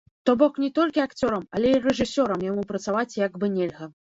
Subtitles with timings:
[0.27, 3.93] То бок, не толькі акцёрам, але і рэжысёрам яму працаваць як бы нельга.